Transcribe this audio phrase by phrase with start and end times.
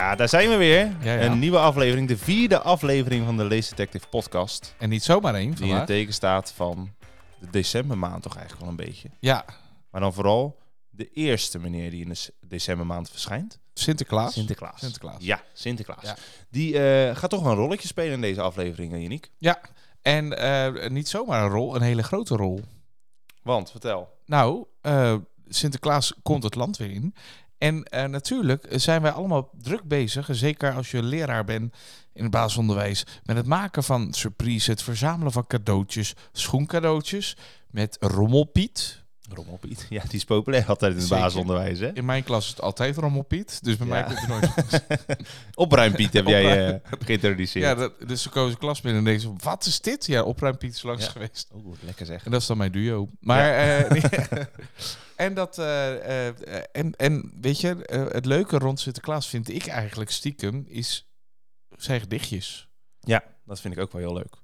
[0.00, 0.96] Ja, daar zijn we weer.
[1.02, 1.20] Ja, ja.
[1.20, 4.74] Een nieuwe aflevering, de vierde aflevering van de Lace Detective podcast.
[4.78, 6.90] En niet zomaar één Die in het teken staat van
[7.38, 9.10] de decembermaand toch eigenlijk wel een beetje.
[9.18, 9.44] Ja,
[9.90, 10.58] Maar dan vooral
[10.90, 13.58] de eerste meneer die in de decembermaand verschijnt.
[13.74, 14.32] Sinterklaas.
[14.32, 14.80] Sinterklaas.
[14.80, 15.16] Sinterklaas.
[15.18, 16.02] Ja, Sinterklaas.
[16.02, 16.16] Ja.
[16.50, 19.30] Die eh, gaat toch wel een rolletje spelen in deze aflevering, eh, Uniek.
[19.38, 19.60] Ja,
[20.02, 22.60] en eh, niet zomaar een rol, een hele grote rol.
[23.42, 24.18] Want, vertel.
[24.26, 24.64] Nou,
[25.48, 27.14] Sinterklaas komt het land weer in.
[27.60, 31.76] En eh, natuurlijk zijn wij allemaal druk bezig, zeker als je leraar bent
[32.12, 37.36] in het basisonderwijs, met het maken van surprise, het verzamelen van cadeautjes, schoencadeautjes,
[37.70, 39.04] met Rommelpiet.
[39.34, 39.86] Rommelpiet.
[39.90, 41.22] Ja, die is populair altijd in het Zeker.
[41.22, 41.92] basisonderwijs, hè?
[41.94, 44.84] In mijn klas is het altijd Rommelpiet, dus bij mij komt er nooit
[45.54, 47.64] Opruimpiet heb jij eh, geïntroduceerd.
[47.64, 50.06] Ja, dat, dus ze kozen klas binnen en denken ze, wat is dit?
[50.06, 51.10] Ja, opruimpiet is langs Ja.
[51.10, 51.48] geweest.
[51.54, 52.24] Oeh, lekker zeg.
[52.24, 53.08] En dat is dan mijn duo.
[53.20, 54.02] Maar, eh,
[55.26, 56.26] en dat, eh,
[56.76, 57.76] en, en weet je,
[58.12, 61.08] het leuke rond Sinterklaas vind ik eigenlijk stiekem, is
[61.76, 62.68] zijn gedichtjes.
[63.00, 64.34] Ja, dat vind ik ook wel heel leuk.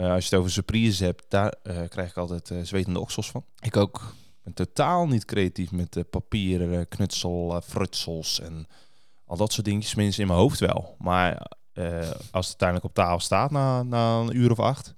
[0.00, 3.30] Eh, als je het over surprises hebt, daar eh, krijg ik altijd eh, zwetende oksels
[3.30, 3.44] van.
[3.58, 4.14] Ik ook.
[4.42, 8.66] Ben totaal niet creatief met papier, eh, knutsel, frutsels en
[9.24, 9.94] al dat soort dingetjes.
[9.94, 10.96] Mensen in mijn hoofd wel.
[10.98, 11.32] Maar
[12.30, 14.94] als het uiteindelijk op tafel staat na, na een uur of acht,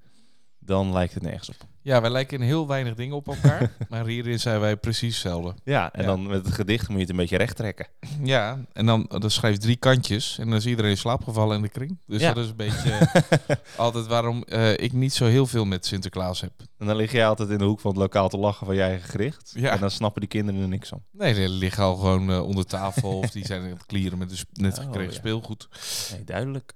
[0.58, 1.71] dan lijkt het nergens op.
[1.84, 5.54] Ja, wij lijken in heel weinig dingen op elkaar, maar hierin zijn wij precies hetzelfde.
[5.64, 6.06] Ja, en Ja.
[6.06, 7.86] dan met het gedicht moet je het een beetje recht trekken.
[8.22, 11.56] Ja, en dan, dan schrijf je drie kantjes en dan is iedereen in slaap gevallen
[11.56, 11.98] in de kring.
[12.06, 12.32] Dus Ja.
[12.32, 13.08] dat is een beetje
[13.76, 16.52] altijd waarom eh, ik niet zo heel veel met Sinterklaas heb.
[16.78, 18.82] En dan lig jij altijd in de hoek van het lokaal te lachen van je
[18.82, 19.52] eigen gericht.
[19.56, 19.70] Ja.
[19.70, 21.02] En dan snappen die kinderen er niks van.
[21.10, 24.28] Nee, die liggen al gewoon eh, onder tafel of die zijn aan het klieren met
[24.30, 25.68] de sp- net Oh, gekregen speelgoed.
[26.12, 26.72] Nee, duidelijk.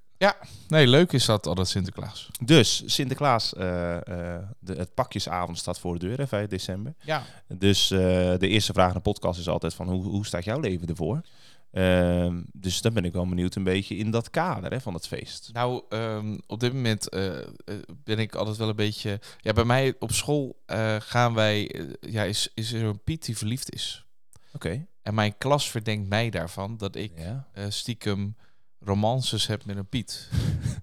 [0.69, 2.31] Nee, leuk is dat altijd Sinterklaas.
[2.45, 6.95] Dus Sinterklaas, eh, eh, de, het pakjesavond staat voor de deur, hè, 5 december.
[7.01, 7.23] Ja.
[7.49, 7.99] Dus eh,
[8.39, 11.21] de eerste vraag in de podcast is altijd van hoe, hoe staat jouw leven ervoor?
[11.73, 15.07] Ehm, dus dan ben ik wel benieuwd een beetje in dat kader hè, van het
[15.07, 15.51] feest.
[15.53, 17.09] Nou, ehm, op dit moment
[18.05, 19.21] ben ik altijd wel een beetje...
[19.41, 20.63] Ja, bij mij op school
[20.99, 21.87] gaan wij...
[22.01, 24.05] ja, is, is er een Piet die verliefd is.
[24.53, 24.87] Oké.
[25.03, 27.47] En mijn klas verdenkt mij daarvan dat ik Ja.
[27.69, 28.37] stiekem
[28.81, 30.29] romances heb met een Piet.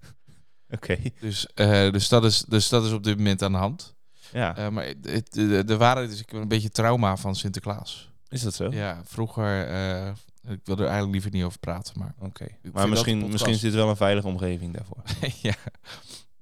[0.75, 0.97] Oké.
[1.19, 3.95] Dus, eh, dus, dat is, dus dat is op dit moment aan de hand.
[4.31, 4.57] Ja.
[4.57, 8.11] Eh, maar het, de, de waarheid is, ik heb een beetje trauma van Sinterklaas.
[8.29, 8.71] is dat zo?
[8.71, 9.67] Ja, vroeger...
[9.67, 10.11] eh,
[10.47, 12.15] ik wil er eigenlijk liever niet over praten, maar...
[12.19, 12.47] Oké.
[12.73, 15.03] Maar misschien, misschien is dit wel een veilige omgeving daarvoor.
[15.41, 15.55] ja.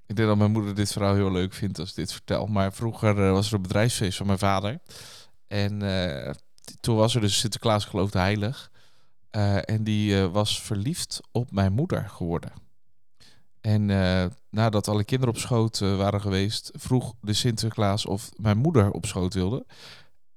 [0.05, 2.45] Ik denk dat mijn moeder dit verhaal heel leuk vindt als ik dit vertel.
[2.47, 4.79] Maar vroeger was er een bedrijfsfeest van mijn vader.
[5.47, 5.79] En
[6.79, 8.70] toen was er dus Sinterklaas geloofde heilig.
[9.31, 12.51] Eh, en die eh, was verliefd op mijn moeder geworden.
[13.61, 18.91] En eh, nadat alle kinderen op schoot waren geweest, vroeg de Sinterklaas of mijn moeder
[18.91, 19.65] op schoot wilde.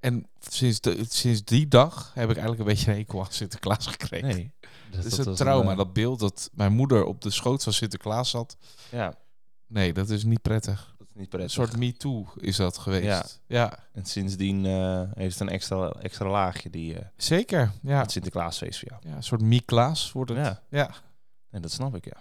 [0.00, 3.86] En sinds, de, sinds die dag heb ik eigenlijk een beetje een hekel aan Sinterklaas
[3.86, 4.28] gekregen.
[4.28, 4.52] Nee.
[4.96, 8.30] Het is dat een trauma, dat beeld dat mijn moeder op de schoot van Sinterklaas
[8.30, 8.56] zat.
[8.90, 9.14] ja,
[9.66, 10.93] Nee, dat is niet prettig.
[11.14, 13.04] Niet Een soort me-too is dat geweest.
[13.04, 13.24] Ja.
[13.46, 17.72] Ja, En sindsdien eh, heeft het een extra, extra laagje, die eh, zeker.
[17.82, 18.00] Ja.
[18.00, 19.00] het Sinterklaasfeest voor jou.
[19.08, 20.38] ja, een soort me-Klaas wordt het.
[20.38, 20.62] Ja.
[20.68, 20.90] Ja.
[21.50, 22.16] En dat snap ik, ja.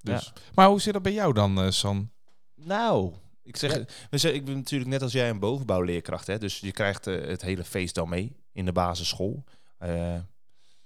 [0.00, 0.32] Dus.
[0.54, 2.10] Maar hoe zit dat bij jou dan, eh, San?
[2.54, 3.72] Nou, ik zeg,
[4.10, 7.42] we zeggen, ik ben natuurlijk net als jij een bovenbouwleerkracht, hè, dus je krijgt het
[7.42, 9.44] hele feest dan mee in de basisschool.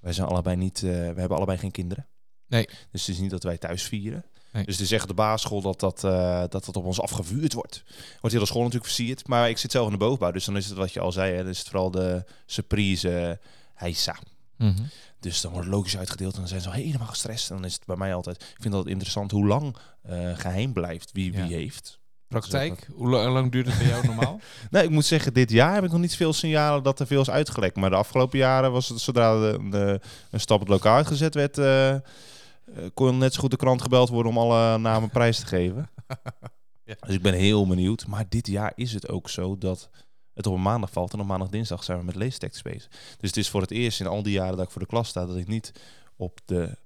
[0.01, 2.09] Wij zijn allebei niet, we hebben allebei geen kinderen.
[2.51, 2.69] Nee.
[2.93, 4.25] Dus het is niet dat wij thuis vieren.
[4.53, 4.65] Nee.
[4.65, 7.83] Dus echt op de basisschool dat dat, eh, dat dat op ons afgevuurd wordt.
[8.21, 10.57] Wordt heel de school natuurlijk versierd, maar ik zit zelf in de bovenbouw, dus dan
[10.57, 13.37] is het wat je al zei, hè, dan is het vooral de surprise eh,
[13.75, 14.17] heisa.
[15.21, 17.51] Dus dan wordt het logisch uitgedeeld en dan zijn ze al helemaal gestrest.
[17.51, 20.73] En dan is het bij mij altijd, ik vind dat interessant hoe lang eh, geheim
[20.73, 21.47] blijft wie Ja.
[21.47, 21.99] wie heeft.
[22.29, 22.89] Praktijk?
[22.95, 24.41] Hoe la- hoe lang duurt het bij jou normaal?
[24.71, 27.21] Nee, ik moet zeggen, dit jaar heb ik nog niet veel signalen dat er veel
[27.21, 27.77] is uitgelekt.
[27.77, 30.01] Maar de afgelopen jaren was het zodra de, de,
[30.31, 31.59] een stap het lokaal uitgezet werd,
[32.95, 35.91] kon net zo goed de krant gebeld worden om alle namen prijs te geven.
[36.85, 36.97] Ja.
[37.07, 38.07] Dus ik ben heel benieuwd.
[38.07, 39.91] Maar dit jaar is het ook zo dat
[40.35, 42.89] het op een maandag valt en op maandag dinsdag zijn we met leestekst bezig.
[42.89, 45.09] Dus het is voor het eerst in al die jaren dat ik voor de klas
[45.09, 45.73] sta dat ik niet
[46.17, 46.77] op de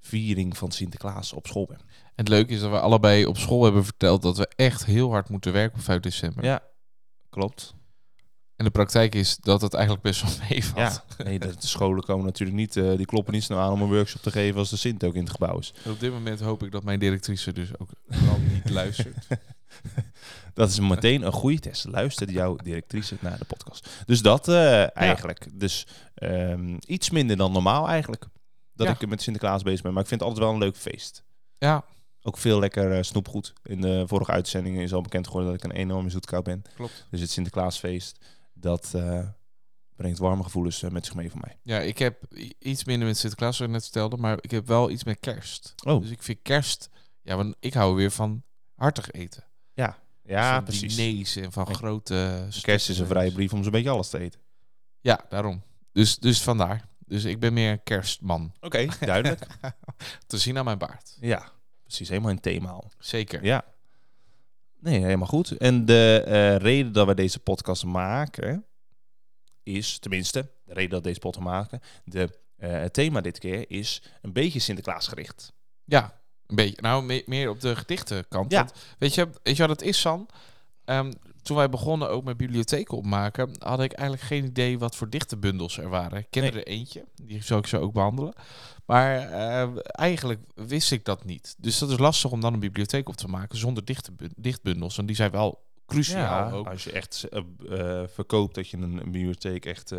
[0.00, 1.78] viering van Sinterklaas op school ben.
[1.78, 5.10] En het leuke is dat we allebei op school hebben verteld dat we echt heel
[5.10, 6.44] hard moeten werken op 5 december.
[6.44, 6.62] Ja,
[7.30, 7.74] klopt.
[8.62, 11.02] En de praktijk is dat het eigenlijk best wel meevalt.
[11.18, 13.88] Ja, nee, de, scholen komen natuurlijk niet, eh, die kloppen niet snel aan om een
[13.88, 15.74] workshop te geven als de Sint ook in het gebouw is.
[15.84, 17.90] En op dit moment hoop ik dat mijn directrice dus ook
[18.52, 19.26] niet luistert.
[20.54, 21.84] Dat is meteen een goede test.
[21.88, 23.88] Luistert jouw directrice naar de podcast.
[24.06, 25.46] Dus dat eh, eigenlijk.
[25.52, 28.26] Dus ehm, iets minder dan normaal eigenlijk.
[28.74, 28.92] Dat Ja.
[29.00, 29.92] ik met Sinterklaas bezig ben.
[29.92, 31.24] Maar ik vind het altijd wel een leuk feest.
[31.58, 31.84] Ja,
[32.22, 33.52] Ook veel lekker eh, snoepgoed.
[33.62, 36.62] In de vorige uitzendingen is al bekend geworden dat ik een enorme zoetkou ben.
[36.74, 37.06] klopt.
[37.10, 38.18] Dus het Sinterklaasfeest,
[38.62, 39.26] dat, eh,
[39.96, 41.58] brengt warme gevoelens met zich mee voor mij.
[41.62, 44.90] Ja, ik heb iets minder met Sinterklaas, zoals ik net vertelde, maar ik heb wel
[44.90, 45.74] iets met kerst.
[45.84, 46.00] Oh.
[46.00, 46.88] Dus ik vind kerst,
[47.22, 48.42] ja, want ik hou weer van
[48.74, 49.44] hartig eten.
[49.74, 50.96] Ja, ja Van precies.
[50.96, 52.46] diners en van grote...
[52.60, 54.40] Kerst is een vrije brief om zo'n beetje alles te eten.
[55.00, 55.62] Ja, daarom.
[55.92, 56.88] Dus, dus vandaar.
[56.98, 58.52] Dus ik ben meer een kerstman.
[58.60, 59.46] Oké, duidelijk.
[60.26, 61.16] Te zien aan mijn baard.
[61.20, 62.08] ja, precies.
[62.08, 62.90] Helemaal in thema al.
[62.98, 63.44] Zeker.
[63.44, 63.64] Ja.
[64.82, 65.50] Nee, helemaal goed.
[65.56, 68.64] En de eh, reden dat we deze podcast maken
[69.62, 73.70] is, tenminste, de reden dat we deze podcast maken, de, eh, het thema dit keer
[73.70, 75.52] is een beetje Sinterklaas gericht.
[75.84, 76.82] Ja, een beetje.
[76.82, 78.50] Nou, me- meer op de gedichtenkant.
[78.52, 78.58] Ja.
[78.58, 80.28] Want weet je, weet je wat het is, San?
[80.84, 81.12] Ehm,
[81.42, 85.78] toen wij begonnen ook met bibliotheken opmaken, had ik eigenlijk geen idee wat voor dichtenbundels
[85.78, 86.18] er waren.
[86.18, 86.64] Ik kende Nee.
[86.64, 88.32] er eentje, die zou ik zo ook behandelen.
[88.86, 91.54] Maar eh, eigenlijk wist ik dat niet.
[91.58, 94.98] Dus dat is lastig om dan een bibliotheek op te maken zonder dichtenbu- dichtbundels.
[94.98, 96.66] En die zijn wel cruciaal ook.
[96.68, 97.40] als je echt eh,
[98.00, 99.94] eh, verkoopt dat je een, een bibliotheek echt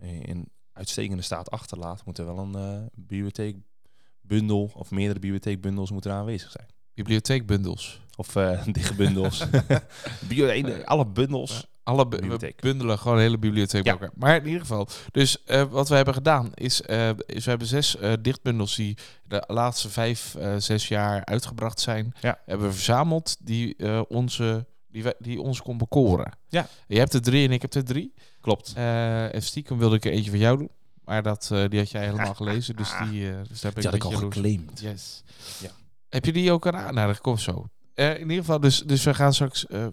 [0.00, 6.66] in uitstekende staat achterlaat, moet er wel een bibliotheekbundel of meerdere bibliotheekbundels moeten aanwezig zijn.
[6.94, 8.00] Bibliotheekbundels.
[8.16, 9.44] Of eh dichtbundels.
[10.28, 11.66] Bio, een- alle bundels.
[11.82, 12.60] Alle bu- Bibliotheek.
[12.60, 13.98] bundelen gewoon een hele bibliotheek bij Ja.
[13.98, 14.16] elkaar.
[14.18, 17.68] Maar in ieder geval, dus eh, wat we hebben gedaan is, eh, is we hebben
[17.68, 22.38] zes dichtbundels die de laatste vijf, zes jaar uitgebracht zijn, Ja.
[22.46, 23.76] hebben we verzameld die,
[24.08, 26.32] onze, die, wij- die ons kon bekoren.
[26.48, 26.68] Ja.
[26.86, 28.14] Je hebt er drie en ik heb er drie.
[28.40, 28.72] Klopt.
[28.76, 30.70] En stiekem wilde ik er eentje voor jou doen.
[31.04, 34.12] Maar dat, die had jij helemaal gelezen, dus, die, dus daar ben Die ik had
[34.12, 34.80] ik al geclaimd.
[34.80, 35.22] Yes.
[35.60, 35.70] Ja.
[36.10, 37.20] Heb je die ook aan aanraden?
[37.20, 37.68] Kom zo.
[37.94, 39.86] Eh, in ieder geval, dus, dus we gaan straks eh,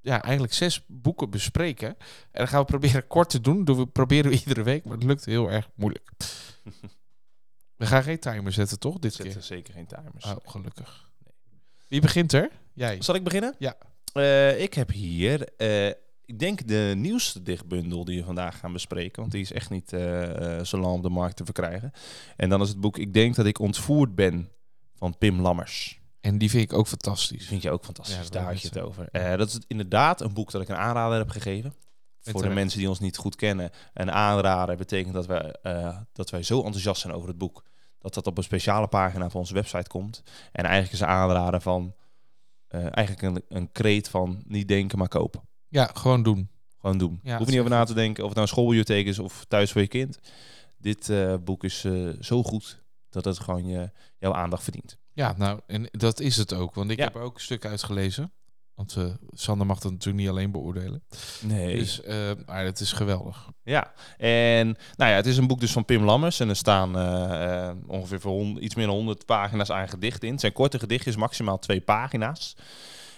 [0.00, 1.88] ja, eigenlijk zes boeken bespreken.
[1.88, 1.96] En
[2.30, 3.64] dan gaan we proberen kort te doen.
[3.64, 6.10] Doen we proberen we iedere week, maar het lukt heel erg moeilijk.
[7.76, 8.98] We gaan geen timer zetten, toch?
[8.98, 9.42] Dit Zetten keer.
[9.42, 10.24] zeker geen timers.
[10.24, 11.10] Oh, gelukkig.
[11.88, 12.50] Wie begint er?
[12.72, 13.02] Jij.
[13.02, 13.54] Zal ik beginnen?
[13.58, 13.76] Ja.
[14.12, 15.48] Eh, ik heb hier,
[16.24, 19.20] ik denk de nieuwste dichtbundel die we vandaag gaan bespreken.
[19.20, 19.88] Want die is echt niet
[20.62, 21.92] zo lang op de markt te verkrijgen.
[22.36, 24.50] En dan is het boek Ik denk dat ik ontvoerd ben
[25.02, 26.00] van Pim Lammers.
[26.20, 27.46] En die vind ik ook Die fantastisch.
[27.46, 28.16] vind je ook fantastisch.
[28.16, 29.08] Ja, Daar had je het over.
[29.12, 31.74] Eh, dat is inderdaad een boek dat ik een aanrader heb gegeven.
[32.20, 33.70] Voor de mensen die ons niet goed kennen.
[33.94, 37.64] Een aanrader betekent dat wij, eh, dat wij zo enthousiast zijn over het boek.
[37.98, 40.22] Dat dat op een speciale pagina van onze website komt.
[40.52, 41.94] En eigenlijk is een aanrader van...
[42.68, 45.42] eh, eigenlijk een, een kreet van niet denken, maar kopen.
[45.68, 46.50] Ja, gewoon doen.
[46.78, 47.20] Gewoon doen.
[47.22, 49.44] Ja, Hoef je niet over na te denken of het nou een schoolbibliotheek is of
[49.48, 50.18] thuis voor je kind.
[50.78, 51.12] Dit
[51.44, 51.86] boek is
[52.20, 52.81] zo goed
[53.12, 54.98] dat het gewoon je, jouw aandacht verdient.
[55.12, 56.74] Ja, nou, en dat is het ook.
[56.74, 57.04] Want ik Ja.
[57.04, 58.32] heb ook een stuk uitgelezen.
[58.74, 61.02] Want eh, Sander mag dat natuurlijk niet alleen beoordelen.
[61.42, 61.78] Nee.
[61.78, 63.48] Dus, eh, maar het is geweldig.
[63.62, 64.66] Ja, en
[64.96, 66.40] nou ja, het is een boek dus van Pim Lammers.
[66.40, 70.30] En er staan eh, ongeveer voor hond- iets meer dan 100 pagina's aan gedichten in.
[70.32, 72.56] Het zijn korte gedichtjes, maximaal twee pagina's.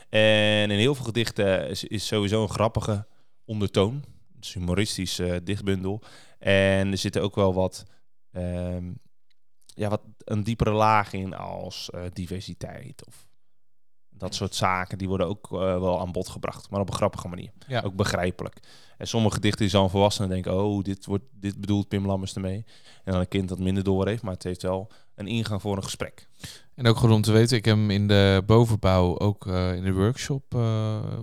[0.08, 3.06] En in heel veel gedichten is, is sowieso een grappige
[3.44, 4.04] ondertoon.
[4.34, 6.02] Het is een humoristisch dichtbundel.
[6.38, 7.84] En er zitten ook wel wat,
[8.32, 8.92] ehm,
[9.74, 13.26] ja, wat een diepere laag in als eh, diversiteit of
[14.16, 14.98] dat soort zaken.
[14.98, 17.50] Die worden ook eh, wel aan bod gebracht, maar op een grappige manier.
[17.66, 17.80] Ja.
[17.80, 18.56] Ook begrijpelijk.
[18.98, 22.34] En sommige gedichten die zal een volwassene denken, oh, dit, wordt, dit bedoelt Pim Lammers
[22.34, 22.64] ermee.
[23.04, 25.76] En dan een kind dat minder door heeft, maar het heeft wel een ingang voor
[25.76, 26.28] een gesprek.
[26.74, 29.82] En ook goed om te weten, ik heb hem in de bovenbouw ook eh, in
[29.82, 30.52] de workshop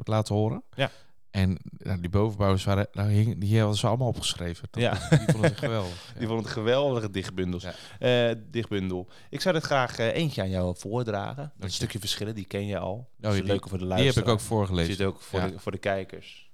[0.04, 0.64] laten horen.
[0.75, 0.92] Ja.
[1.32, 4.68] En nou, die bovenbouwers waren, nou, hing, die hadden ze allemaal opgeschreven.
[4.72, 5.08] Dat- Ja.
[5.10, 6.14] Die vonden het geweldig.
[6.20, 7.64] Die vond het geweldige dichtbundels.
[8.00, 8.30] Ja.
[8.30, 9.08] Eh, dichtbundel.
[9.30, 11.52] Ik zou dit graag eh, eentje aan jou voordragen.
[11.58, 11.64] je.
[11.64, 13.10] Een stukje verschillen, die ken je al.
[13.18, 14.28] Dat is die- leuk voor de Die heb luisteraar.
[14.28, 14.96] ik ook Die voorgelezen.
[14.96, 15.48] zit ook voor, Ja.
[15.48, 16.52] de, voor de kijkers.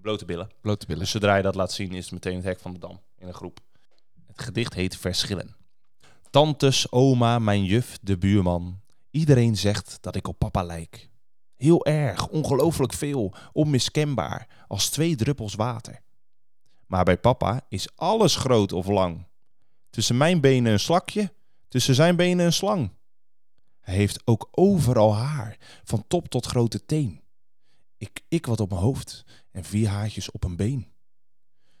[0.00, 0.48] Blote billen.
[0.60, 1.02] Blote billen.
[1.02, 3.26] Dus zodra je dat laat zien, is het meteen het hek van de dam in
[3.26, 3.60] een groep.
[4.26, 5.56] Het gedicht heet Verschillen.
[6.30, 8.80] Tantes, oma, mijn juf, de buurman.
[9.10, 11.08] Iedereen zegt dat ik op papa lijk.
[11.64, 16.00] Heel erg, ongelooflijk veel, onmiskenbaar, als twee druppels water.
[16.86, 19.26] Maar bij papa is alles groot of lang.
[19.90, 21.32] Tussen mijn benen een slakje,
[21.68, 22.90] tussen zijn benen een slang.
[23.80, 27.20] Hij heeft ook overal haar, van top tot grote teen.
[27.96, 30.86] Ik, ik wat op mijn hoofd en vier haartjes op een been.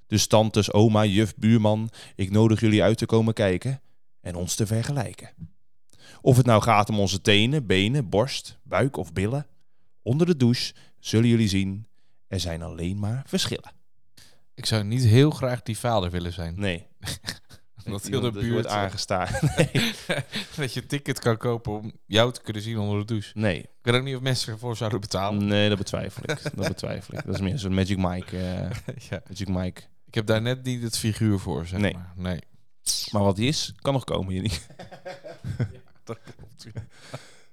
[0.06, 3.82] Dus tantes, oma, juf, buurman, ik nodig jullie uit te komen kijken
[4.20, 5.30] en ons te vergelijken.
[6.20, 9.46] Of het nou gaat om onze tenen, benen, borst, buik of billen.
[10.04, 11.86] Onder de douche zullen jullie zien,
[12.28, 13.72] er zijn alleen maar verschillen.
[14.54, 16.54] Ik zou niet heel graag die vader willen zijn.
[16.60, 16.86] Nee.
[17.84, 18.52] Dat heel de buurt...
[18.52, 19.28] wordt aangestaan.
[19.56, 19.92] Nee.
[20.56, 23.30] dat je ticket kan kopen om jou te kunnen zien onder de douche.
[23.34, 23.58] nee.
[23.58, 25.46] Ik weet ook niet of mensen ervoor zouden betalen.
[25.46, 26.42] Nee, dat betwijfel ik.
[26.54, 27.24] Dat betwijfel ik.
[27.24, 28.36] Dat is meer zo'n Magic Mike.
[28.38, 28.70] eh,
[29.10, 29.22] ja.
[29.28, 29.82] Magic Mike.
[30.06, 31.92] Ik heb daar net niet het figuur voor, zeg Nee.
[31.94, 32.12] maar.
[32.16, 32.40] Nee.
[33.10, 34.52] Maar wat die is, kan nog komen, jullie.
[36.04, 36.66] Dat klopt.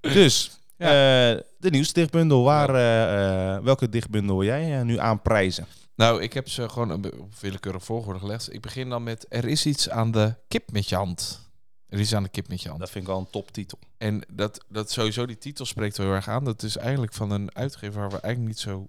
[0.02, 1.36] Dus, Ja.
[1.36, 2.44] eh, de nieuwste dichtbundel.
[2.44, 5.66] Waar, eh, eh, welke dichtbundel wil jij nu aanprijzen?
[5.96, 8.54] Nou, ik heb ze gewoon een op willekeurig volgorde gelegd.
[8.54, 11.50] Ik begin dan met Er is iets aan de kip met je hand.
[11.88, 12.80] Er is aan de kip met je hand.
[12.80, 13.80] Dat vind ik wel een toptitel.
[13.98, 16.44] En dat, dat sowieso, die titel spreekt wel heel erg aan.
[16.44, 18.88] Dat is eigenlijk van een uitgever waar we eigenlijk niet zo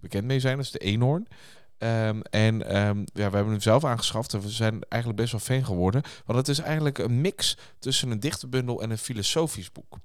[0.00, 0.56] bekend mee zijn.
[0.56, 1.26] Dat is de Eenhoorn.
[1.78, 5.40] Um, en um, ja, we hebben hem zelf aangeschaft en we zijn eigenlijk best wel
[5.40, 6.02] fan geworden.
[6.24, 9.98] Want het is eigenlijk een mix tussen een dichterbundel en een filosofisch boek.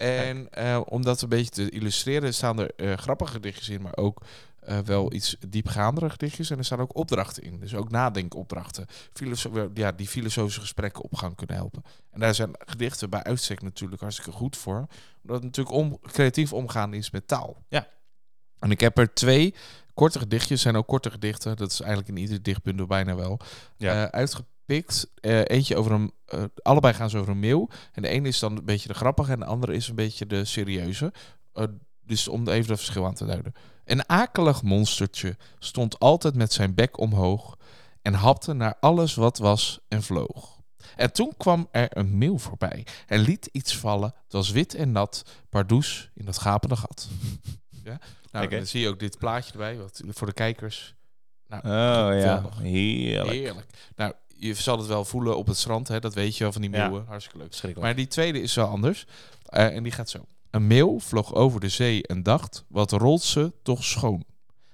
[0.00, 3.96] En uh, om dat een beetje te illustreren staan er uh, grappige gedichtjes in, maar
[3.96, 4.22] ook
[4.68, 6.50] uh, wel iets diepgaandere gedichtjes.
[6.50, 7.60] En er staan ook opdrachten in.
[7.60, 8.86] Dus ook nadenkopdrachten.
[9.12, 11.82] Filoso ja, die filosofische gesprekken op gang kunnen helpen.
[12.10, 14.86] En daar zijn gedichten bij uitstek natuurlijk hartstikke goed voor.
[15.22, 17.64] Omdat het natuurlijk om, creatief omgaan is met taal.
[17.68, 17.88] Ja.
[18.58, 19.54] En ik heb er twee
[19.94, 20.60] korte gedichtjes.
[20.60, 21.56] zijn ook korte gedichten.
[21.56, 23.40] Dat is eigenlijk in ieder dichtbundel bijna wel.
[23.76, 24.14] Ja.
[24.14, 24.26] Uh,
[24.70, 26.12] Uh, eentje over een...
[26.34, 27.68] Uh, allebei gaan ze over een meeuw.
[27.92, 29.32] En de ene is dan een beetje de grappige.
[29.32, 31.12] En de andere is een beetje de serieuze.
[32.00, 33.52] dus om even het verschil aan te duiden.
[33.84, 37.56] Een akelig monstertje stond altijd met zijn bek omhoog
[38.02, 40.60] en hapte naar alles wat was en vloog.
[40.96, 44.14] En toen kwam er een meeuw voorbij en liet iets vallen.
[44.22, 47.08] Het was wit en nat, pardoes in dat gapende gat.
[47.84, 47.98] ja?
[48.30, 50.94] Nou, dan zie je ook dit plaatje erbij, wat voor de kijkers.
[51.46, 53.30] Nou, oh ja, heerlijk.
[53.30, 53.66] heerlijk.
[53.96, 56.00] Nou, je zal het wel voelen op het strand, hè?
[56.00, 57.00] dat weet je wel van die meeuwen.
[57.00, 57.08] Ja.
[57.08, 57.76] Hartstikke leuk.
[57.76, 59.06] Maar die tweede is wel anders.
[59.50, 60.24] Uh, en die gaat zo.
[60.50, 64.24] Een meeuw vloog over de zee en dacht: wat rolt ze toch schoon?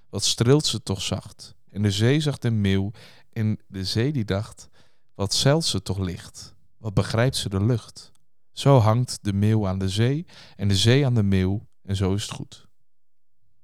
[0.08, 1.54] Wat streelt ze toch zacht?
[1.70, 2.90] En de zee zag de meeuw
[3.32, 4.68] en de zee die dacht:
[5.14, 6.54] wat zeilt ze toch licht?
[6.78, 8.12] Wat begrijpt ze de lucht?
[8.52, 12.14] Zo hangt de meeuw aan de zee en de zee aan de meeuw en zo
[12.14, 12.66] is het goed.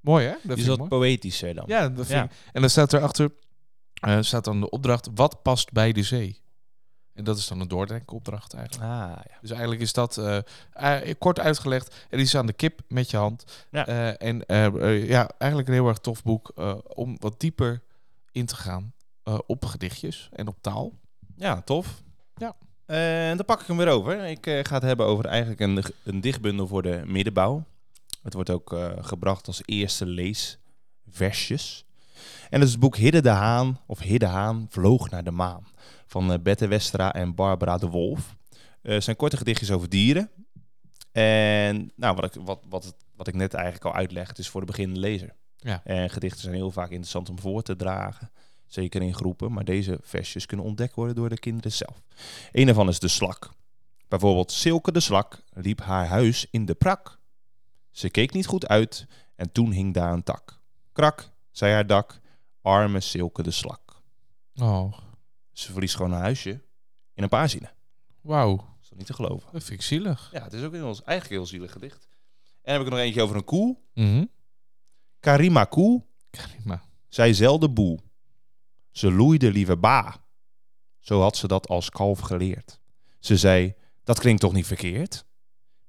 [0.01, 0.35] Mooi hè?
[0.43, 1.65] Dat is dat poëtisch dan?
[1.67, 2.31] Ja, dat vind Ik.
[2.53, 3.33] en dan staat erachter
[4.07, 6.41] uh, staat dan de opdracht: wat past bij de zee?
[7.13, 8.91] En dat is dan een doordenkopdracht eigenlijk.
[8.91, 9.39] Ah, ja.
[9.41, 10.39] Dus eigenlijk is dat uh,
[10.81, 12.07] uh, kort uitgelegd.
[12.11, 13.67] Er is aan de kip met je hand.
[13.71, 13.87] Ja.
[14.17, 14.45] En
[15.07, 16.53] ja, eigenlijk een heel erg tof boek
[16.95, 17.83] om wat dieper
[18.31, 18.93] in te gaan
[19.47, 20.93] op gedichtjes en op taal.
[21.37, 22.03] Ja, tof.
[22.37, 22.57] Ja.
[22.87, 24.25] En dan pak ik hem weer over.
[24.25, 27.65] Ik ga het hebben over eigenlijk een, een dichtbundel voor de middenbouw.
[28.23, 31.85] Het wordt ook gebracht als eerste leesversjes.
[32.51, 35.67] En dat is het boek Hidde de Haan, of Hidde Haan vloog naar de maan
[36.07, 38.37] van uh, Bette Westra en Barbara de Wolf.
[38.83, 40.31] Uh, zijn korte gedichtjes over dieren.
[41.13, 44.61] En nou, wat, ik, wat, wat, wat ik net eigenlijk al uitleg, het is voor
[44.61, 45.35] de beginnende lezer.
[45.57, 45.81] Ja.
[45.85, 48.31] En gedichten zijn heel vaak interessant om voor te dragen.
[48.67, 52.03] Zeker in groepen, maar deze versjes kunnen ontdekt worden door de kinderen zelf.
[52.53, 53.51] Een daarvan is de slak.
[54.09, 57.19] Bijvoorbeeld Silke de slak liep haar huis in de prak.
[57.91, 60.61] Ze keek niet goed uit en toen hing daar een tak.
[60.93, 62.21] Krak, zei haar dak,
[62.63, 64.03] arme Silke de slak.
[64.55, 64.93] Oh.
[65.53, 66.51] Ze verliest gewoon een huisje
[67.15, 67.71] in een paar zinnen.
[68.21, 68.57] Wauw.
[68.57, 69.49] Dat is niet te geloven.
[69.53, 70.29] Dat vind ik zielig.
[70.33, 72.09] Ja, het is ook in ons eigenlijk heel zielig gedicht.
[72.43, 73.79] En dan heb ik er nog eentje over een koe.
[73.95, 74.31] Mm
[75.21, 76.05] Karima koe.
[76.31, 76.83] Karima.
[77.09, 77.99] Zij zelde boe.
[78.91, 80.17] Ze loeide liever ba.
[80.99, 82.81] Zo had ze dat als kalf geleerd.
[83.19, 85.25] Ze zei, dat klinkt toch niet verkeerd?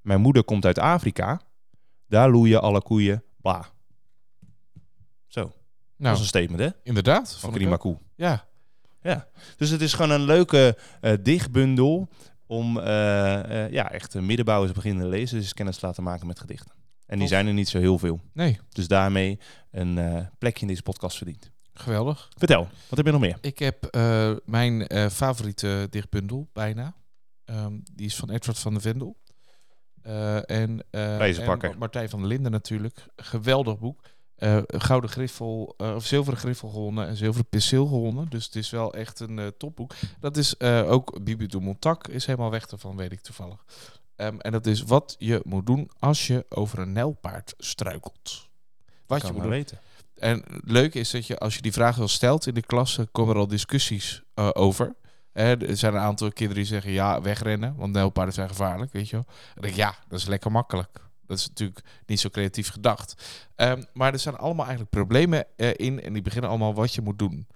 [0.02, 1.42] Mijn moeder komt uit Afrika.
[2.08, 3.72] Daar loeien alle koeien ba.
[6.04, 6.80] Nou, dat is een statement, hè?
[6.84, 7.36] Inderdaad.
[7.40, 7.98] Van Karima koe.
[8.16, 8.46] Ja.
[9.02, 12.10] Ja, dus het is gewoon een leuke uh, dichtbundel
[12.48, 16.72] om uh, uh, ja, echt middenbouwers beginnende lezers kennis te laten maken met gedichten.
[17.06, 18.22] En die zijn er niet zo heel veel.
[18.34, 18.60] Nee.
[18.70, 19.40] Dus daarmee
[19.72, 21.52] een plekje in deze podcast verdiend.
[21.74, 22.30] Geweldig.
[22.38, 23.38] Vertel, wat heb je nog meer?
[23.42, 23.98] Ik heb
[24.46, 26.96] mijn favoriete dichtbundel, bijna.
[27.46, 29.18] Um, die is van Edward van de Vendel.
[30.46, 33.06] en, en Martijn van der Linden natuurlijk.
[33.16, 34.02] Geweldig boek
[34.40, 38.30] uh, gouden griffel uh, of zilveren griffel gewonnen en zilveren penseel gewonnen.
[38.30, 39.94] Dus het is wel echt een uh, topboek.
[40.20, 43.66] Dat is ook Bibi de Montac is helemaal weg ervan, weet ik toevallig.
[44.16, 48.50] Um, en dat is wat je moet doen als je over een nijlpaard struikelt.
[49.08, 49.80] Wat kan je moet weten.
[50.16, 53.00] En het leuke is dat je als je die vraag wel stelt in de klas,
[53.12, 54.24] komen er al discussies
[54.54, 54.96] over.
[55.32, 59.16] er zijn een aantal kinderen die zeggen ja, wegrennen, want nijlpaarden zijn gevaarlijk, weet je
[59.16, 59.26] wel.
[59.56, 61.02] En denk, ja, dat is lekker makkelijk.
[61.34, 63.24] Dat is natuurlijk niet zo creatief gedacht.
[63.56, 67.02] Um, maar er zijn allemaal eigenlijk problemen uh, in en die beginnen allemaal wat je
[67.02, 67.48] moet doen.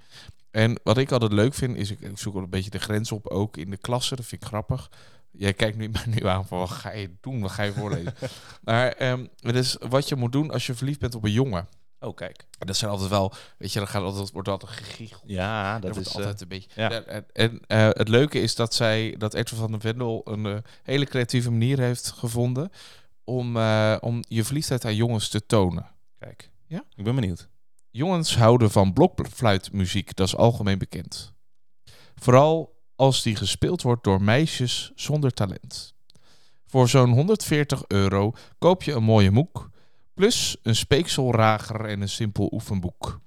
[0.52, 3.12] En wat ik altijd leuk vind, is ik, ik zoek wel een beetje de grens
[3.12, 4.16] op, ook in de klasse.
[4.16, 4.90] Dat vind ik grappig.
[5.32, 8.14] Jij kijkt nu, maar nu aan van wat ga je doen, wat ga je voorlezen.
[8.64, 11.68] maar um, het is wat je moet doen als je verliefd bent op een jongen.
[12.00, 12.46] Oh, kijk.
[12.60, 15.24] Dat zijn altijd wel, weet je, dan gaat altijd, wordt altijd gegiegeld.
[15.26, 16.70] Ja, dat, dat is altijd uh, een beetje.
[16.76, 16.90] Ja.
[17.04, 20.58] En, en uh, het leuke is dat zij, dat Edward van de Vendel een uh,
[20.84, 22.72] hele creatieve manier heeft gevonden
[23.28, 25.86] om, uh, om je verliefdheid aan jongens te tonen.
[26.20, 26.84] Kijk, ja?
[26.96, 27.50] ik ben benieuwd.
[27.92, 31.34] Jongens houden van blokfluitmuziek, dat is algemeen bekend.
[32.16, 35.96] Vooral als die gespeeld wordt door meisjes zonder talent.
[36.66, 39.70] Voor zo'n 140 euro koop je een mooie moek,
[40.14, 43.22] plus een speekselrager en een simpel oefenboek.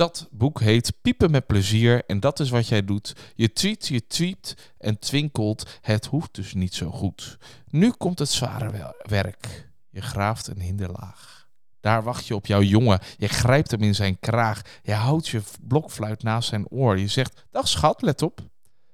[0.00, 3.16] Dat boek heet Piepen met plezier en dat is wat jij doet.
[3.34, 5.78] Je tweet, je tweet en twinkelt.
[5.80, 7.38] Het hoeft dus niet zo goed.
[7.66, 9.70] Nu komt het zware werk.
[9.90, 11.48] Je graaft een hinderlaag.
[11.80, 13.00] Daar wacht je op jouw jongen.
[13.16, 14.62] Je grijpt hem in zijn kraag.
[14.82, 16.98] Je houdt je blokfluit naast zijn oor.
[16.98, 18.40] Je zegt: Dag schat, let op.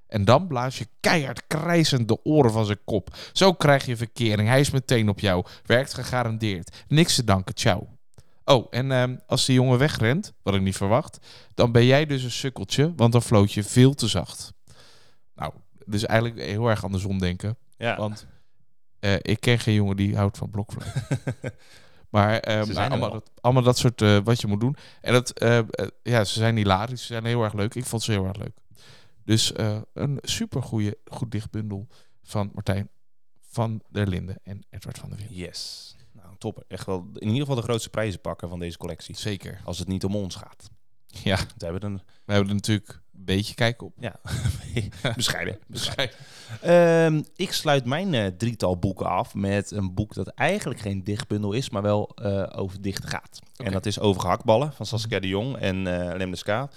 [0.07, 3.17] En dan blaas je keihard krijzend de oren van zijn kop.
[3.33, 4.49] Zo krijg je verkering.
[4.49, 5.45] Hij is meteen op jou.
[5.65, 6.85] Werkt gegarandeerd.
[6.89, 7.55] Niks te danken.
[7.55, 7.96] Ciao.
[8.49, 11.19] Oh, en ehm, als die jongen wegrent, wat ik niet verwacht,
[11.55, 14.53] dan ben jij dus een sukkeltje, want dan floot je veel te zacht.
[15.35, 15.53] Nou,
[15.85, 17.57] dus eigenlijk heel erg andersom denken.
[17.77, 17.97] Ja.
[17.97, 18.27] Want
[19.01, 20.93] uh, ik ken geen jongen die houdt van blokfluit.
[22.11, 24.77] maar um, allemaal, dat, allemaal, dat, soort uh, wat je moet doen.
[25.01, 25.33] En dat,
[26.03, 27.75] ja, ze zijn hilarisch, ze zijn heel erg leuk.
[27.75, 28.57] Ik vond ze heel erg leuk.
[29.25, 29.53] Dus
[29.93, 31.87] een super goede, goed dichtbundel
[32.23, 32.89] van Martijn
[33.51, 35.31] van der Linden en Edward van der Wind.
[35.31, 35.96] Yes
[36.39, 36.65] top.
[36.69, 39.17] Echt wel in ieder geval de grootste prijzen pakken van deze collectie.
[39.17, 39.61] Zeker.
[39.65, 40.71] Als het niet om ons gaat.
[41.07, 41.37] Ja.
[41.57, 42.01] We hebben, een...
[42.25, 43.95] we hebben er natuurlijk een beetje kijk op.
[43.99, 44.21] Ja,
[45.17, 45.59] bescheiden.
[45.67, 46.17] bescheiden.
[46.61, 51.53] Ehm, ik sluit mijn uh, drietal boeken af met een boek dat eigenlijk geen dichtbundel
[51.53, 53.39] is, maar wel uh, over dicht gaat.
[53.57, 56.71] En dat is Over gehaktballen van Saskia de Jong en uh, Lem de Ska.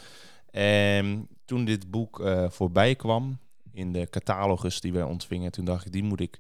[0.52, 3.40] En toen dit boek voorbij kwam
[3.72, 6.40] in de catalogus die we ontvingen, toen dacht ik, die moet ik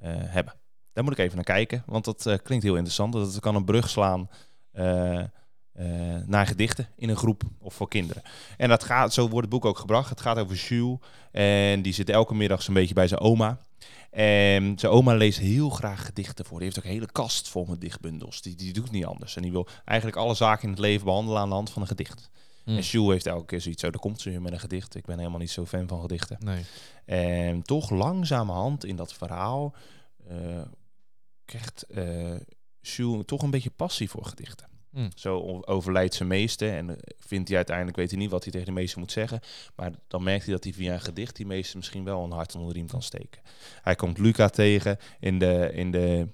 [0.00, 0.54] hebben.
[0.94, 3.12] Daar moet ik even naar kijken, want dat uh, klinkt heel interessant.
[3.12, 4.30] Dat kan een brug slaan
[4.72, 5.22] uh,
[6.26, 8.22] naar gedichten in een groep of voor kinderen.
[8.56, 10.10] En dat gaat, zo wordt het boek ook gebracht.
[10.10, 10.98] Het gaat over Jules
[11.30, 13.58] en die zit elke middag zo'n beetje bij zijn oma.
[14.10, 16.56] En zijn oma leest heel graag gedichten voor.
[16.56, 18.42] Die heeft ook een hele kast vol met dichtbundels.
[18.42, 19.36] Die, die doet niet anders.
[19.36, 21.88] En die wil eigenlijk alle zaken in het leven behandelen aan de hand van een
[21.88, 22.30] gedicht.
[22.64, 22.76] Hmm.
[22.76, 24.94] En Jules heeft elke keer zoiets, zo, daar komt ze weer met een gedicht.
[24.94, 26.38] Ik ben helemaal niet zo fan van gedichten.
[26.40, 26.64] Nee.
[27.04, 29.74] En toch langzamerhand in dat verhaal
[31.44, 32.34] krijgt uh,
[32.80, 34.68] Jules toch een beetje passie voor gedichten.
[34.94, 35.10] Hmm.
[35.14, 38.66] Zo overlijdt zijn meester en eh, vindt hij uiteindelijk, weet hij niet wat hij tegen
[38.66, 39.40] de meester moet zeggen.
[39.76, 42.54] Maar dan merkt hij dat hij via een gedicht die meester misschien wel een hart
[42.54, 43.42] onder de riem kan steken.
[43.82, 46.28] Hij komt Luca tegen in de, in de,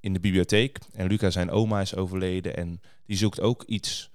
[0.00, 0.78] in de bibliotheek.
[0.92, 2.56] En Luca, zijn oma, is overleden.
[2.56, 4.10] En die zoekt ook iets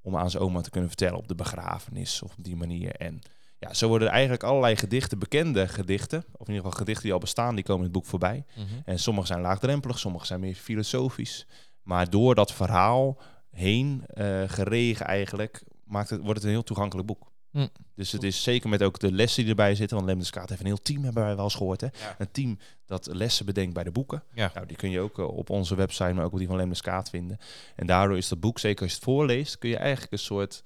[0.00, 2.94] om aan zijn oma te kunnen vertellen op de begrafenis of op die manier.
[2.94, 3.20] En
[3.60, 7.18] ja, zo worden eigenlijk allerlei gedichten, bekende gedichten, of in ieder geval gedichten die al
[7.18, 8.44] bestaan, die komen in het boek voorbij.
[8.54, 8.64] Mhm.
[8.84, 11.46] En sommige zijn laagdrempelig, sommige zijn meer filosofisch.
[11.82, 13.18] Maar door dat verhaal
[13.50, 17.30] heen uh, geregen eigenlijk, maakt het, wordt het een heel toegankelijk boek.
[17.50, 17.68] Mm.
[17.94, 19.96] Dus het is zeker met ook de lessen die erbij zitten.
[19.96, 21.80] Want Lemdeskaat heeft een heel team, hebben wij wel eens gehoord.
[21.80, 21.88] Hè?
[22.18, 24.22] Een team dat lessen bedenkt bij de boeken.
[24.34, 24.50] Ja.
[24.54, 27.10] Nou, die kun je ook eh, op onze website, maar ook op die van Lemdeskaat
[27.10, 27.38] vinden.
[27.76, 30.62] En daardoor is dat boek, zeker als je het voorleest, kun je eigenlijk een soort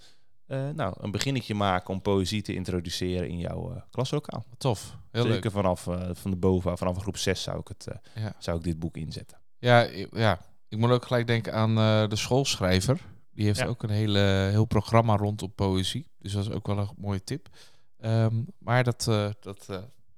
[0.54, 4.44] uh, nou, een beginnetje maken om poëzie te introduceren in jouw uh, klaslokaal.
[4.58, 5.52] Tof, heel Zeker leuk.
[5.52, 8.34] vanaf uh, van de boven, vanaf groep 6 zou ik, het, ja.
[8.38, 9.38] zou ik dit boek inzetten.
[9.58, 9.80] Ja,
[10.12, 11.74] ja, ik moet ook gelijk denken aan
[12.08, 13.00] de schoolschrijver.
[13.32, 16.10] Die heeft ook een hele, heel programma rondom poëzie.
[16.18, 17.48] Dus dat is ook wel een mooie tip.
[18.00, 19.04] Um, maar dat,
[19.40, 19.66] dat,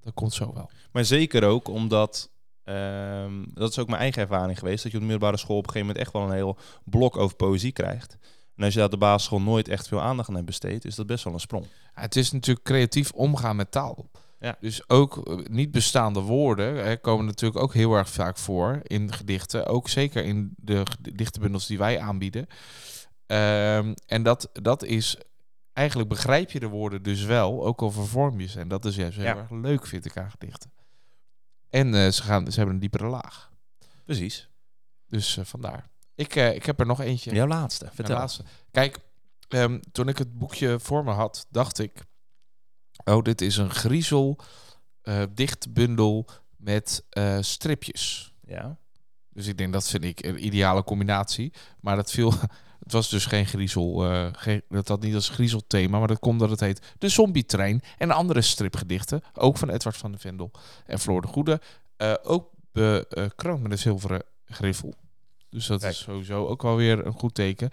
[0.00, 0.70] dat komt zo wel.
[0.92, 2.30] Maar zeker ook omdat
[2.64, 4.82] um, dat is ook mijn eigen ervaring geweest.
[4.82, 7.16] Dat je op de middelbare school op een gegeven moment echt wel een heel blok
[7.16, 8.18] over poëzie krijgt.
[8.56, 11.06] En als je daar de basisschool nooit echt veel aandacht aan hebt besteed, is dat
[11.06, 11.66] best wel een sprong.
[11.92, 14.10] het is natuurlijk creatief omgaan met taal.
[14.40, 14.56] Ja.
[14.60, 19.12] Dus ook eh, niet bestaande woorden hè, komen natuurlijk ook heel erg vaak voor in
[19.12, 19.66] gedichten.
[19.66, 22.46] Ook zeker in de gedichtenbundels die wij aanbieden.
[23.26, 25.16] Um, en dat, dat is
[25.72, 28.60] eigenlijk begrijp je de woorden dus wel, ook al vervorm je ze.
[28.60, 30.72] En dat is juist heel erg leuk, vind ik, aan gedichten.
[31.70, 33.50] En uh, ze, gaan, ze hebben een diepere laag.
[34.04, 34.48] Precies.
[35.08, 35.88] Dus uh, vandaar.
[36.16, 37.34] Ik, uh, ik heb er nog eentje.
[37.34, 38.16] Jouw laatste, vertel.
[38.16, 38.44] Laatste.
[38.70, 38.98] Kijk,
[39.48, 42.04] um, toen ik het boekje voor me had, dacht ik...
[43.04, 44.38] Oh, dit is een griezel
[45.02, 48.32] uh, dichtbundel met uh, stripjes.
[48.46, 48.78] Ja.
[49.28, 51.52] Dus ik denk, dat vind ik een ideale combinatie.
[51.80, 52.32] Maar dat viel...
[52.86, 56.40] Het was dus geen griezel, uh, geen, dat had niet als griezelthema, maar dat komt
[56.40, 60.50] dat het heet De Zombie-trein en andere stripgedichten, ook van Edward van de Vendel
[60.84, 61.60] en Floor de Goede,
[61.98, 64.94] uh, ook bekroond met een zilveren griffel.
[65.50, 67.70] Dus dat is sowieso ook wel weer een goed teken.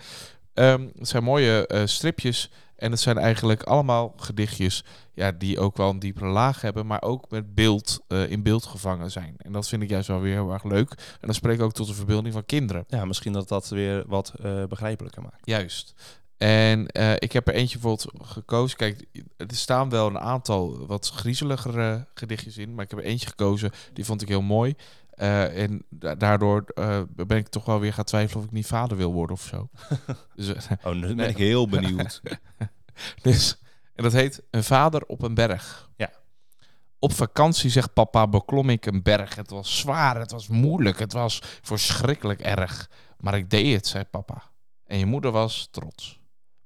[0.53, 2.49] Um, het zijn mooie uh, stripjes.
[2.75, 4.83] En het zijn eigenlijk allemaal gedichtjes
[5.13, 8.65] ja, die ook wel een diepere laag hebben, maar ook met beeld uh, in beeld
[8.65, 9.35] gevangen zijn.
[9.37, 10.89] En dat vind ik juist wel weer heel erg leuk.
[10.91, 12.83] En dat spreek ik ook tot de verbeelding van kinderen.
[12.87, 15.39] Ja, misschien dat dat weer wat uh, begrijpelijker maakt.
[15.43, 15.93] Juist.
[16.43, 16.87] En
[17.19, 18.77] ik heb er eentje bijvoorbeeld gekozen.
[18.77, 19.05] Kijk,
[19.37, 23.71] er staan wel een aantal wat griezeligere gedichtjes in, maar ik heb er eentje gekozen.
[23.93, 24.75] Die vond ik heel mooi.
[25.15, 25.85] Uh, en
[26.17, 29.35] daardoor uh, ben ik toch wel weer gaan twijfelen of ik niet vader wil worden
[29.35, 29.69] of zo.
[30.35, 32.21] dus, oh, nu ben ik heel benieuwd.
[33.21, 33.61] dus,
[33.95, 35.89] en dat heet Een vader op een berg.
[35.95, 36.11] Ja.
[36.99, 39.35] Op vakantie, zegt papa, beklom ik een berg.
[39.35, 42.89] Het was zwaar, het was moeilijk, het was verschrikkelijk erg.
[43.17, 44.43] Maar ik deed het, zei papa.
[44.85, 46.21] En je moeder was trots.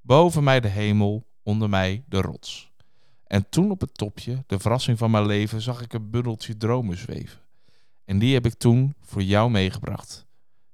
[0.07, 2.71] Boven mij de hemel, onder mij de rots.
[3.23, 6.97] En toen op het topje, de verrassing van mijn leven, zag ik een bundeltje dromen
[6.97, 7.41] zweven.
[8.05, 10.25] En die heb ik toen voor jou meegebracht.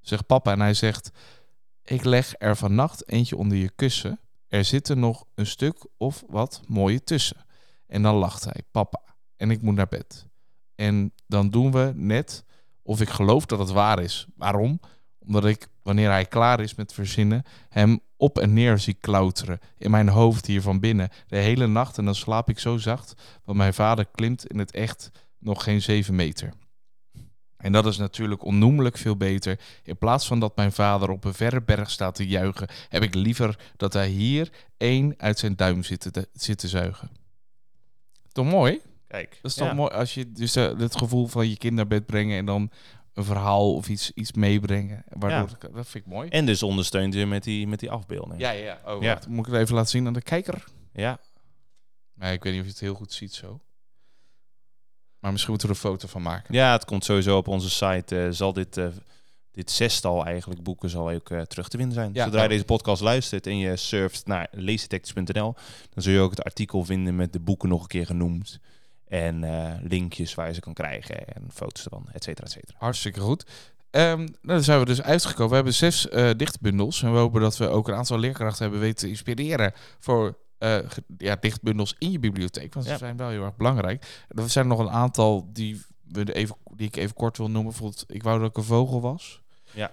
[0.01, 1.11] Zegt papa en hij zegt:
[1.83, 4.19] Ik leg er vannacht eentje onder je kussen.
[4.47, 7.45] Er zit er nog een stuk of wat mooie tussen.
[7.87, 9.01] En dan lacht hij: Papa.
[9.35, 10.27] En ik moet naar bed.
[10.75, 12.43] En dan doen we net
[12.81, 14.27] of ik geloof dat het waar is.
[14.35, 14.79] Waarom?
[15.19, 19.91] Omdat ik, wanneer hij klaar is met verzinnen, hem op en neer zie klauteren in
[19.91, 21.09] mijn hoofd hier van binnen.
[21.27, 24.71] De hele nacht en dan slaap ik zo zacht, want mijn vader klimt in het
[24.71, 26.53] echt nog geen zeven meter.
[27.57, 29.59] En dat is natuurlijk onnoemelijk veel beter.
[29.83, 33.13] In plaats van dat mijn vader op een verre berg staat te juichen, heb ik
[33.13, 37.09] liever dat hij hier één uit zijn duim zit te, zit te zuigen.
[38.31, 38.81] Toch mooi?
[39.07, 39.39] Kijk.
[39.41, 39.73] Dat is toch ja.
[39.73, 42.71] mooi als je dus eh, het gevoel van je kind naar bed brengen en dan
[43.13, 45.03] een verhaal of iets, iets meebrengen.
[45.09, 46.29] Waardoor, Dat vind ik mooi.
[46.29, 48.39] En dus ondersteunt je met die, met die afbeelding.
[48.41, 48.79] Ja, ja.
[48.85, 49.13] Oh, Ja.
[49.13, 49.27] wacht.
[49.27, 50.63] Moet ik het even laten zien aan de kijker?
[50.93, 51.19] Ja.
[52.13, 53.59] Nee, ik weet niet of je het heel goed ziet zo.
[55.19, 56.53] Maar misschien moeten we er een foto van maken.
[56.53, 58.23] Ja, het komt sowieso op onze site.
[58.23, 58.87] eh, zal dit, eh,
[59.51, 62.13] dit zestal eigenlijk boeken zal ook eh, terug te vinden zijn.
[62.13, 62.51] Ja, Zodra je oh.
[62.51, 65.55] deze podcast luistert en je surft naar leestexts.nl,
[65.89, 68.59] dan zul je ook het artikel vinden met de boeken nog een keer genoemd.
[69.13, 72.77] En eh, linkjes waar je ze kan krijgen en foto's ervan, et cetera, et cetera.
[72.79, 73.45] Hartstikke goed.
[73.91, 75.49] Ehm, nou, dan zijn we dus uitgekomen.
[75.49, 77.03] We hebben zes eh, dichtbundels.
[77.03, 80.77] En we hopen dat we ook een aantal leerkrachten hebben weten te inspireren voor eh,
[81.17, 82.73] ja, dichtbundels in je bibliotheek.
[82.73, 82.97] Want ze Ja.
[82.97, 84.23] zijn wel heel erg belangrijk.
[84.27, 87.71] Er zijn nog een aantal die, we even, die ik even kort wil noemen.
[87.71, 89.41] Bijvoorbeeld, ik wou dat ik een vogel was.
[89.71, 89.91] Ja.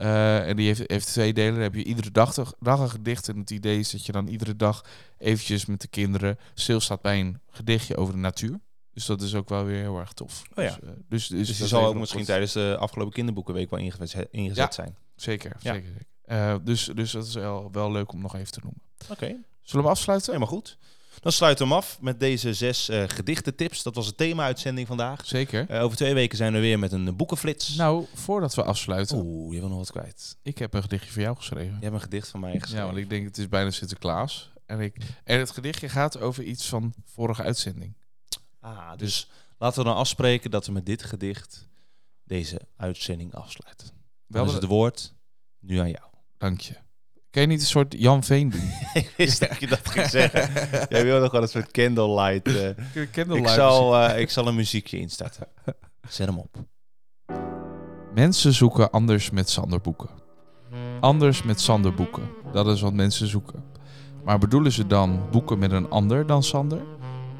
[0.00, 1.52] Eh, en die heeft, heeft twee delen.
[1.52, 3.28] Dan heb je iedere dag, dag een gedicht.
[3.28, 4.84] En het idee is dat je dan iedere dag
[5.18, 8.60] eventjes met de kinderen stilstaat bij een gedichtje over de natuur.
[8.92, 10.42] Dus dat is ook wel weer heel erg tof.
[10.54, 10.70] Oh ja.
[10.70, 14.28] Dus, eh, dus, dus, Dus dat zal ook misschien tijdens de afgelopen kinderboekenweek wel ingezet,
[14.30, 14.70] ingezet Ja.
[14.72, 14.96] zijn.
[15.16, 15.72] Zeker, Ja.
[15.72, 15.88] zeker.
[15.88, 16.06] zeker.
[16.24, 18.82] Eh, dus, dus dat is wel, wel leuk om nog even te noemen.
[19.10, 20.32] Oké, Zullen we afsluiten?
[20.32, 20.78] helemaal goed.
[21.20, 23.82] Dan sluiten we hem af met deze zes eh gedichtentips.
[23.82, 25.26] Dat was het thema-uitzending vandaag.
[25.26, 25.68] Zeker.
[25.70, 27.74] Eh, over twee weken zijn we weer met een boekenflits.
[27.76, 30.36] Nou, voordat we afsluiten, Oeh, je wil nog wat kwijt.
[30.42, 31.74] ik heb een gedichtje voor jou geschreven.
[31.74, 32.78] Je hebt een gedicht van mij geschreven.
[32.78, 34.52] Ja, want ik denk het is bijna Sinterklaas.
[34.66, 37.96] En, ik, en het gedichtje gaat over iets van vorige uitzending.
[38.60, 41.68] Ah, dus laten we dan afspreken dat we met dit gedicht
[42.24, 43.88] deze uitzending afsluiten.
[44.26, 45.14] Wel Dan is het woord
[45.58, 46.04] nu aan jou.
[46.38, 46.74] Dank je.
[47.30, 48.70] Kun je niet een soort Jan Veen doen?
[49.02, 50.50] ik wist dat je dat ging zeggen.
[50.94, 52.46] Jij wil nog wel een soort candlelight.
[52.56, 52.84] eh.
[53.36, 55.46] ik, zal, eh, ik zal een muziekje instarten.
[56.08, 56.56] Zet hem op.
[58.14, 60.08] Mensen zoeken anders met Sander boeken.
[61.00, 62.30] Anders met Sander boeken.
[62.52, 63.64] Dat is wat mensen zoeken.
[64.24, 66.82] Maar bedoelen ze dan boeken met een ander dan Sander?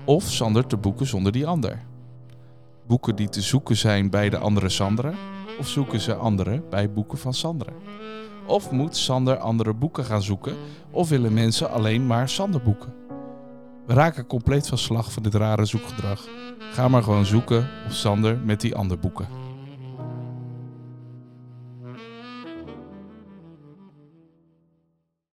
[0.04, 1.82] Of Sander te boeken zonder die ander?
[2.86, 5.14] Boeken die te zoeken zijn bij de andere Sanderen?
[5.58, 7.74] Of zoeken ze andere bij boeken van Sanderen?
[8.50, 10.56] Of moet Sander andere boeken gaan zoeken?
[10.90, 12.94] Of willen mensen alleen maar Sander boeken?
[13.86, 16.28] We raken compleet van slag van dit rare zoekgedrag.
[16.72, 19.26] Ga maar gewoon zoeken op Sander met die andere boeken.